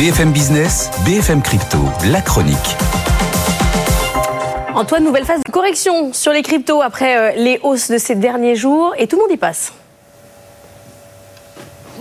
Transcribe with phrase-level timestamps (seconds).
[0.00, 1.76] BFM Business, BFM Crypto,
[2.10, 2.56] la chronique.
[4.74, 8.56] Antoine, nouvelle phase de correction sur les cryptos après euh, les hausses de ces derniers
[8.56, 9.74] jours et tout le monde y passe.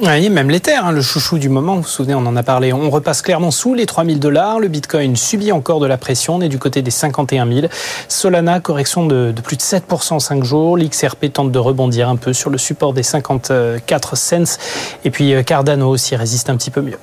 [0.02, 2.72] Oui, même l'Ether, hein, le chouchou du moment, vous vous souvenez, on en a parlé.
[2.72, 4.62] On repasse clairement sous les 3000 dollars.
[4.62, 6.36] Le Bitcoin subit encore de la pression.
[6.36, 7.68] On est du côté des 51 000.
[8.08, 10.78] Solana, correction de, de plus de 7% en 5 jours.
[10.78, 14.58] L'XRP tente de rebondir un peu sur le support des 54 cents.
[15.04, 16.98] Et puis euh, Cardano aussi résiste un petit peu mieux.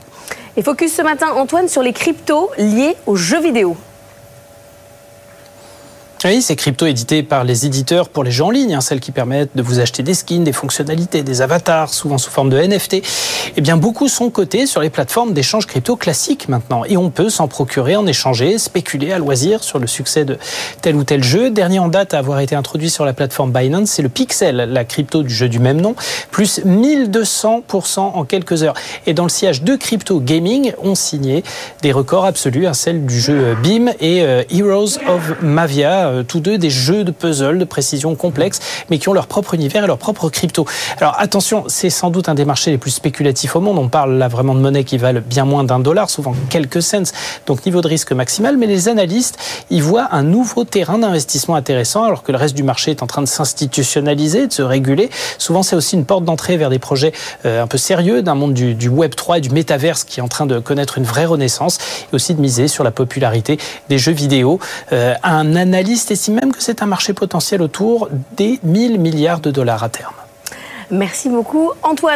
[0.58, 3.76] Et focus ce matin, Antoine, sur les cryptos liés aux jeux vidéo.
[6.26, 9.12] Oui, c'est crypto édité par les éditeurs pour les jeux en ligne, hein, celles qui
[9.12, 12.96] permettent de vous acheter des skins, des fonctionnalités, des avatars, souvent sous forme de NFT.
[13.56, 16.84] Eh bien, beaucoup sont cotés sur les plateformes d'échange crypto classiques maintenant.
[16.84, 20.36] Et on peut s'en procurer, en échanger, spéculer à loisir sur le succès de
[20.82, 21.50] tel ou tel jeu.
[21.50, 24.84] Dernier en date à avoir été introduit sur la plateforme Binance, c'est le Pixel, la
[24.84, 25.94] crypto du jeu du même nom,
[26.32, 28.74] plus 1200% en quelques heures.
[29.06, 31.44] Et dans le sillage de crypto gaming, on signé
[31.82, 36.40] des records absolus, hein, celle du jeu BIM et euh, Heroes of Mavia euh, tous
[36.40, 39.86] deux des jeux de puzzle de précision complexe, mais qui ont leur propre univers et
[39.86, 40.66] leur propre crypto.
[40.98, 43.78] Alors attention, c'est sans doute un des marchés les plus spéculatifs au monde.
[43.78, 47.12] On parle là vraiment de monnaie qui valent bien moins d'un dollar, souvent quelques cents,
[47.46, 48.56] donc niveau de risque maximal.
[48.56, 49.38] Mais les analystes
[49.70, 53.06] y voient un nouveau terrain d'investissement intéressant, alors que le reste du marché est en
[53.06, 55.10] train de s'institutionnaliser, de se réguler.
[55.38, 57.12] Souvent, c'est aussi une porte d'entrée vers des projets
[57.44, 60.22] euh, un peu sérieux d'un monde du, du Web 3 et du métaverse qui est
[60.22, 61.78] en train de connaître une vraie renaissance,
[62.12, 64.58] et aussi de miser sur la popularité des jeux vidéo.
[64.92, 69.50] Euh, un analyste estime même que c'est un marché potentiel autour des 1000 milliards de
[69.50, 70.14] dollars à terme.
[70.90, 72.14] Merci beaucoup, Antoine.